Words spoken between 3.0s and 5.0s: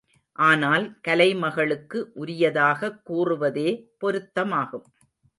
கூறுவதே பொருத்தமாகும்.